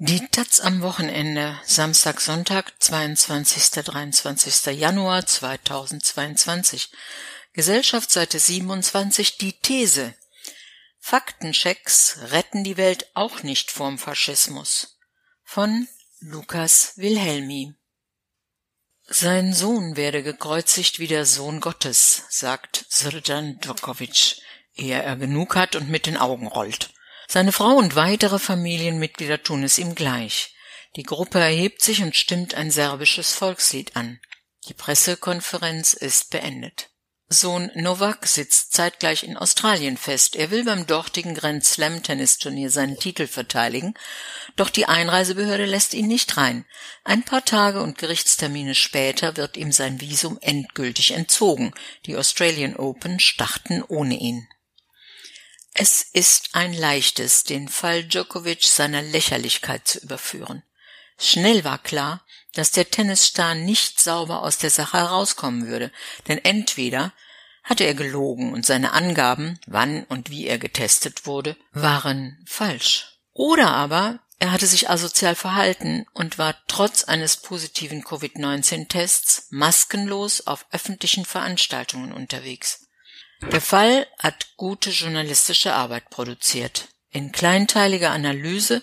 [0.00, 3.82] Die Taz am Wochenende, Samstag, Sonntag, 22.
[3.82, 4.66] 23.
[4.78, 6.90] Januar 2022.
[7.52, 10.14] Gesellschaftsseite 27, die These.
[11.00, 15.00] Faktenchecks retten die Welt auch nicht vorm Faschismus.
[15.42, 15.88] Von
[16.20, 17.74] Lukas Wilhelmi.
[19.02, 24.36] Sein Sohn werde gekreuzigt wie der Sohn Gottes, sagt Srdjan Djokovic,
[24.74, 26.94] ehe er genug hat und mit den Augen rollt.
[27.30, 30.54] Seine Frau und weitere Familienmitglieder tun es ihm gleich.
[30.96, 34.18] Die Gruppe erhebt sich und stimmt ein serbisches Volkslied an.
[34.66, 36.88] Die Pressekonferenz ist beendet.
[37.28, 40.34] Sohn Novak sitzt zeitgleich in Australien fest.
[40.34, 43.92] Er will beim dortigen Grand Slam Tennisturnier seinen Titel verteidigen,
[44.56, 46.64] doch die Einreisebehörde lässt ihn nicht rein.
[47.04, 51.74] Ein paar Tage und Gerichtstermine später wird ihm sein Visum endgültig entzogen.
[52.06, 54.48] Die Australian Open starten ohne ihn.
[55.80, 60.64] Es ist ein leichtes, den Fall Djokovic seiner Lächerlichkeit zu überführen.
[61.16, 65.92] Schnell war klar, dass der Tennisstar nicht sauber aus der Sache herauskommen würde,
[66.26, 67.12] denn entweder
[67.62, 73.20] hatte er gelogen und seine Angaben, wann und wie er getestet wurde, waren falsch.
[73.32, 80.66] Oder aber er hatte sich asozial verhalten und war trotz eines positiven Covid-19-Tests maskenlos auf
[80.72, 82.87] öffentlichen Veranstaltungen unterwegs.
[83.42, 86.88] Der Fall hat gute journalistische Arbeit produziert.
[87.10, 88.82] In kleinteiliger Analyse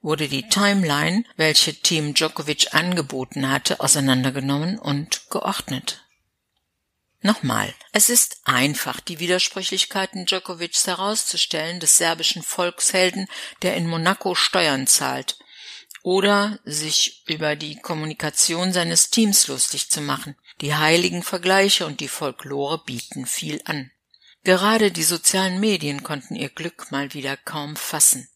[0.00, 6.02] wurde die Timeline, welche Team Djokovic angeboten hatte, auseinandergenommen und geordnet.
[7.20, 13.26] Nochmal, es ist einfach, die Widersprüchlichkeiten Djokovics herauszustellen, des serbischen Volkshelden,
[13.62, 15.36] der in Monaco Steuern zahlt,
[16.02, 20.36] oder sich über die Kommunikation seines Teams lustig zu machen.
[20.60, 23.90] Die heiligen Vergleiche und die Folklore bieten viel an.
[24.46, 28.28] Gerade die sozialen Medien konnten ihr Glück mal wieder kaum fassen.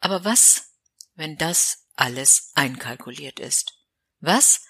[0.00, 0.72] Aber was,
[1.14, 3.74] wenn das alles einkalkuliert ist?
[4.18, 4.62] Was,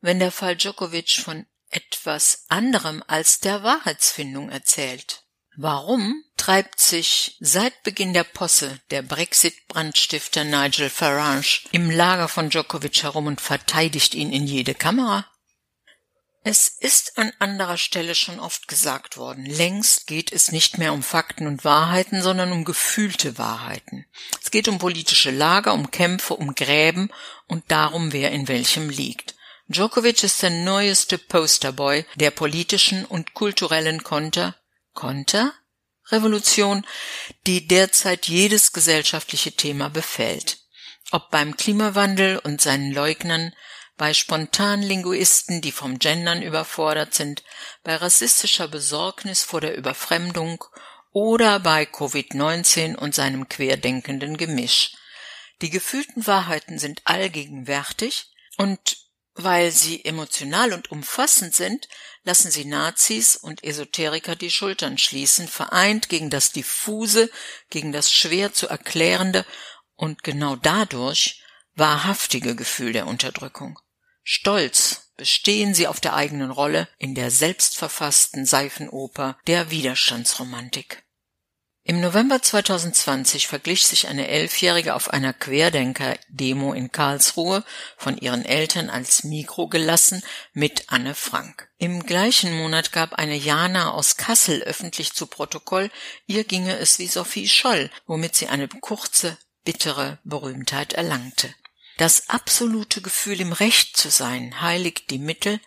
[0.00, 5.22] wenn der Fall Djokovic von etwas anderem als der Wahrheitsfindung erzählt?
[5.56, 13.04] Warum treibt sich seit Beginn der Posse der Brexit-Brandstifter Nigel Farage im Lager von Djokovic
[13.04, 15.24] herum und verteidigt ihn in jede Kamera?
[16.48, 21.02] Es ist an anderer Stelle schon oft gesagt worden, längst geht es nicht mehr um
[21.02, 24.06] Fakten und Wahrheiten, sondern um gefühlte Wahrheiten.
[24.40, 27.10] Es geht um politische Lager, um Kämpfe, um Gräben
[27.48, 29.34] und darum, wer in welchem liegt.
[29.66, 34.54] Djokovic ist der neueste Posterboy der politischen und kulturellen Konter,
[34.92, 35.52] Konter?
[36.12, 36.86] Revolution,
[37.48, 40.58] die derzeit jedes gesellschaftliche Thema befällt.
[41.10, 43.52] Ob beim Klimawandel und seinen Leugnern,
[43.96, 47.42] bei Spontanlinguisten, die vom Gendern überfordert sind,
[47.82, 50.64] bei rassistischer Besorgnis vor der Überfremdung
[51.12, 54.92] oder bei Covid-19 und seinem querdenkenden Gemisch.
[55.62, 58.26] Die gefühlten Wahrheiten sind allgegenwärtig
[58.58, 58.98] und
[59.34, 61.88] weil sie emotional und umfassend sind,
[62.24, 67.30] lassen sie Nazis und Esoteriker die Schultern schließen, vereint gegen das diffuse,
[67.70, 69.44] gegen das schwer zu erklärende
[69.94, 71.42] und genau dadurch
[71.74, 73.78] wahrhaftige Gefühl der Unterdrückung.
[74.28, 81.04] Stolz bestehen sie auf der eigenen Rolle in der selbstverfassten Seifenoper der Widerstandsromantik.
[81.84, 87.62] Im November 2020 verglich sich eine Elfjährige auf einer Querdenker-Demo in Karlsruhe,
[87.96, 91.70] von ihren Eltern als Mikro gelassen, mit Anne Frank.
[91.78, 95.88] Im gleichen Monat gab eine Jana aus Kassel öffentlich zu Protokoll,
[96.26, 101.54] ihr ginge es wie Sophie Scholl, womit sie eine kurze, bittere Berühmtheit erlangte.
[101.96, 105.60] Das absolute Gefühl, im Recht zu sein, heiligt die Mittel,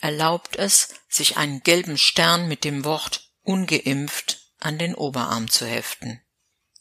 [0.00, 6.20] erlaubt es, sich einen gelben Stern mit dem Wort ungeimpft an den Oberarm zu heften.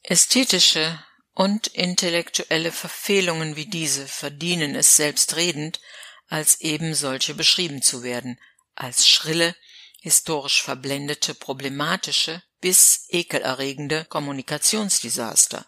[0.02, 1.04] Ästhetische
[1.34, 5.80] und intellektuelle Verfehlungen wie diese verdienen es selbstredend,
[6.28, 8.40] als eben solche beschrieben zu werden,
[8.74, 9.56] als schrille,
[10.02, 15.66] historisch verblendete, problematische bis ekelerregende Kommunikationsdesaster.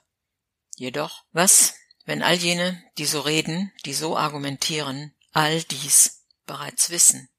[0.75, 7.29] Jedoch, was wenn all jene, die so reden, die so argumentieren, all dies bereits wissen.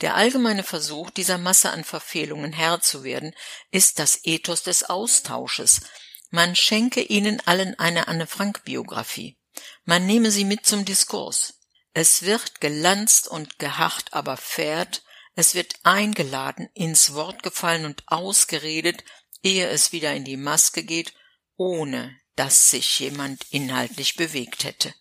[0.00, 3.34] Der allgemeine Versuch, dieser Masse an Verfehlungen Herr zu werden,
[3.70, 5.82] ist das Ethos des Austausches.
[6.30, 9.38] Man schenke ihnen allen eine Anne Frank Biografie.
[9.84, 11.60] Man nehme sie mit zum Diskurs.
[11.92, 15.04] Es wird gelanzt und geharrt, aber fährt,
[15.36, 19.04] es wird eingeladen, ins Wort gefallen und ausgeredet,
[19.42, 21.14] ehe es wieder in die Maske geht,
[21.56, 24.94] ohne dass sich jemand inhaltlich bewegt hätte.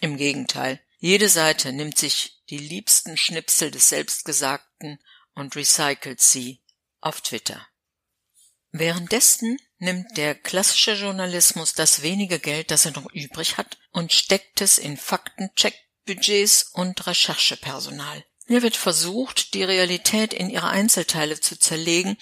[0.00, 4.98] Im Gegenteil, jede Seite nimmt sich die liebsten Schnipsel des Selbstgesagten
[5.34, 6.62] und recycelt sie
[7.00, 7.66] auf Twitter.
[8.72, 14.60] Währenddessen nimmt der klassische Journalismus das wenige Geld, das er noch übrig hat, und steckt
[14.60, 18.24] es in Faktencheck-Budgets und Recherchepersonal.
[18.46, 22.16] Hier wird versucht, die Realität in ihre Einzelteile zu zerlegen,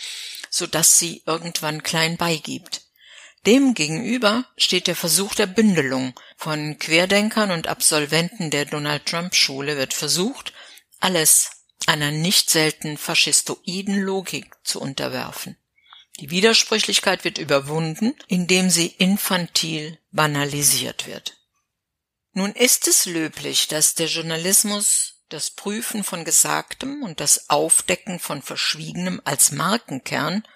[0.51, 2.83] so dass sie irgendwann klein beigibt.
[3.49, 6.13] Demgegenüber steht der Versuch der Bündelung.
[6.37, 10.53] Von Querdenkern und Absolventen der Donald Trump Schule wird versucht,
[11.01, 11.53] alles
[11.87, 15.57] einer nicht selten faschistoiden Logik zu unterwerfen.
[16.21, 21.39] Die Widersprüchlichkeit wird überwunden, indem sie infantil banalisiert wird.
[22.35, 28.43] Nun ist es löblich, dass der Journalismus das Prüfen von Gesagtem und das Aufdecken von
[28.43, 30.47] Verschwiegenem als Markenkern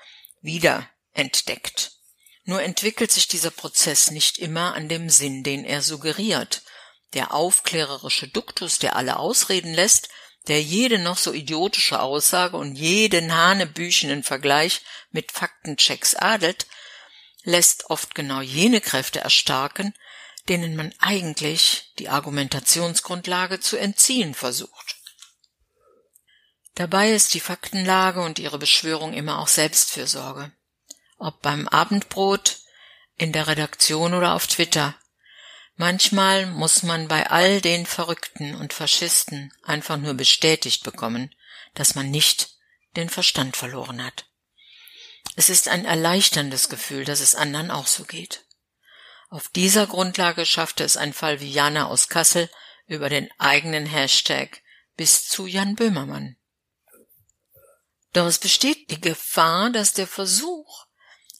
[0.43, 2.02] wieder entdeckt.
[2.45, 6.63] Nur entwickelt sich dieser Prozess nicht immer an dem Sinn, den er suggeriert.
[7.15, 10.09] Der aufklärerische Duktus, der alle ausreden lässt,
[10.49, 14.81] der jede noch so idiotische Aussage und jeden hanebüchenen Vergleich
[15.11, 16.67] mit Faktenchecks adelt,
[17.45, 19.95] lässt oft genau jene Kräfte erstarken,
[20.49, 24.97] denen man eigentlich die Argumentationsgrundlage zu entziehen versucht.
[26.75, 30.53] Dabei ist die Faktenlage und ihre Beschwörung immer auch Selbstfürsorge.
[31.23, 32.59] Ob beim Abendbrot,
[33.17, 34.97] in der Redaktion oder auf Twitter,
[35.77, 41.35] Manchmal muss man bei all den Verrückten und Faschisten einfach nur bestätigt bekommen,
[41.75, 42.51] dass man nicht
[42.97, 44.27] den Verstand verloren hat.
[45.35, 48.45] Es ist ein erleichterndes Gefühl, dass es anderen auch so geht.
[49.31, 52.51] Auf dieser Grundlage schaffte es ein Fall wie Jana aus Kassel
[52.87, 54.63] über den eigenen Hashtag
[54.97, 56.37] bis zu Jan Böhmermann.
[58.13, 60.85] Doch es besteht die Gefahr, dass der Versuch,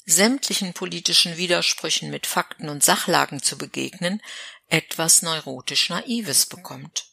[0.05, 4.21] sämtlichen politischen Widersprüchen mit Fakten und Sachlagen zu begegnen,
[4.69, 7.07] etwas neurotisch Naives bekommt.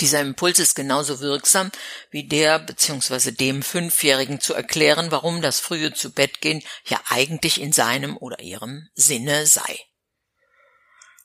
[0.00, 1.70] Dieser Impuls ist genauso wirksam
[2.10, 3.30] wie der bzw.
[3.30, 8.40] dem Fünfjährigen zu erklären, warum das frühe zu Bett gehen ja eigentlich in seinem oder
[8.40, 9.78] ihrem Sinne sei.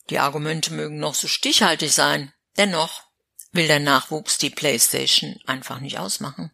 [0.10, 3.04] Die Argumente mögen noch so stichhaltig sein, dennoch
[3.52, 6.52] will der Nachwuchs die Playstation einfach nicht ausmachen.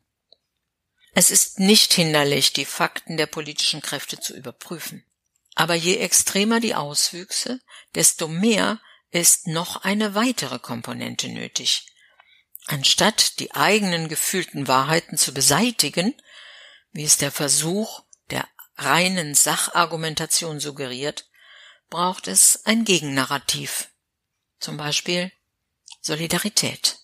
[1.20, 5.04] Es ist nicht hinderlich, die Fakten der politischen Kräfte zu überprüfen.
[5.56, 7.60] Aber je extremer die Auswüchse,
[7.96, 8.80] desto mehr
[9.10, 11.88] ist noch eine weitere Komponente nötig.
[12.68, 16.14] Anstatt die eigenen gefühlten Wahrheiten zu beseitigen,
[16.92, 21.28] wie es der Versuch der reinen Sachargumentation suggeriert,
[21.90, 23.90] braucht es ein Gegennarrativ,
[24.60, 25.32] zum Beispiel
[26.00, 26.97] Solidarität.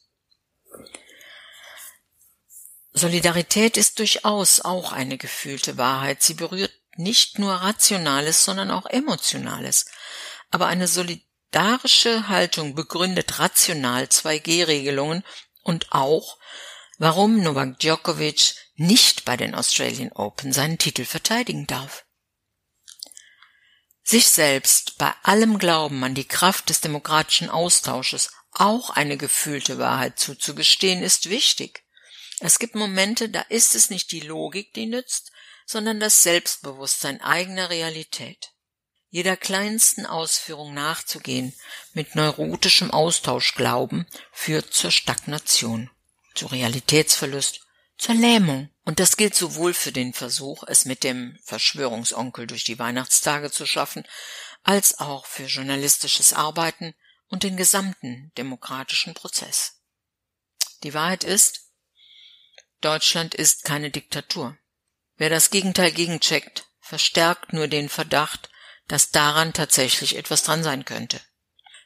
[2.93, 6.21] Solidarität ist durchaus auch eine gefühlte Wahrheit.
[6.21, 9.87] Sie berührt nicht nur Rationales, sondern auch Emotionales.
[10.51, 15.23] Aber eine solidarische Haltung begründet rational 2G-Regelungen
[15.63, 16.37] und auch,
[16.99, 22.05] warum Novak Djokovic nicht bei den Australian Open seinen Titel verteidigen darf.
[24.03, 30.19] Sich selbst bei allem Glauben an die Kraft des demokratischen Austausches auch eine gefühlte Wahrheit
[30.19, 31.83] zuzugestehen, ist wichtig.
[32.45, 35.31] Es gibt Momente, da ist es nicht die Logik, die nützt,
[35.65, 38.51] sondern das Selbstbewusstsein eigener Realität.
[39.09, 41.55] Jeder kleinsten Ausführung nachzugehen,
[41.93, 45.89] mit neurotischem Austauschglauben, führt zur Stagnation,
[46.35, 47.61] zu Realitätsverlust,
[47.97, 48.69] zur Lähmung.
[48.83, 53.65] Und das gilt sowohl für den Versuch, es mit dem Verschwörungsonkel durch die Weihnachtstage zu
[53.65, 54.05] schaffen,
[54.63, 56.93] als auch für journalistisches Arbeiten
[57.29, 59.79] und den gesamten demokratischen Prozess.
[60.83, 61.62] Die Wahrheit ist,
[62.83, 64.57] Deutschland ist keine Diktatur.
[65.15, 68.49] Wer das Gegenteil gegencheckt, verstärkt nur den Verdacht,
[68.87, 71.21] dass daran tatsächlich etwas dran sein könnte.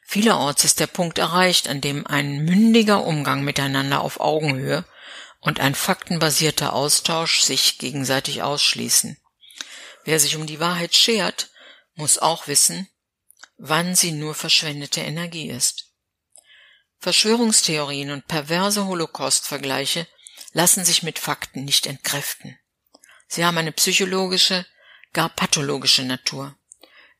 [0.04, 4.84] Vielerorts ist der Punkt erreicht, an dem ein mündiger Umgang miteinander auf Augenhöhe
[5.40, 9.18] und ein faktenbasierter Austausch sich gegenseitig ausschließen.
[10.04, 11.50] Wer sich um die Wahrheit schert,
[11.94, 12.88] muss auch wissen,
[13.56, 15.92] wann sie nur verschwendete Energie ist.
[17.00, 20.08] Verschwörungstheorien und perverse Holocaust-Vergleiche
[20.52, 22.58] lassen sich mit Fakten nicht entkräften.
[23.26, 24.66] Sie haben eine psychologische,
[25.12, 26.56] gar pathologische Natur.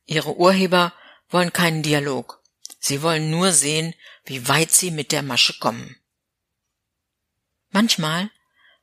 [0.05, 0.93] Ihre Urheber
[1.29, 2.41] wollen keinen Dialog.
[2.79, 3.93] Sie wollen nur sehen,
[4.25, 5.95] wie weit sie mit der Masche kommen.
[7.69, 8.31] Manchmal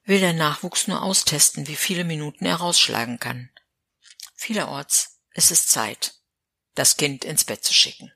[0.04, 3.50] will der Nachwuchs nur austesten, wie viele Minuten er rausschlagen kann.
[4.36, 6.14] Vielerorts ist es Zeit,
[6.74, 8.12] das Kind ins Bett zu schicken.